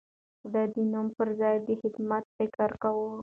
ده 0.53 0.63
د 0.73 0.75
نوم 0.91 1.07
پر 1.17 1.29
ځای 1.41 1.55
د 1.67 1.69
خدمت 1.81 2.23
فکر 2.37 2.69
کاوه. 2.81 3.09